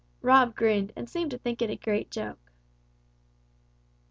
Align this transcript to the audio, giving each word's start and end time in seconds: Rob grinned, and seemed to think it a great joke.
Rob 0.23 0.55
grinned, 0.55 0.93
and 0.95 1.07
seemed 1.07 1.29
to 1.29 1.37
think 1.37 1.61
it 1.61 1.69
a 1.69 1.75
great 1.75 2.09
joke. 2.09 2.51